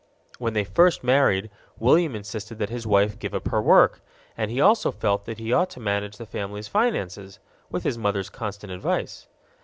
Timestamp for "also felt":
4.59-5.25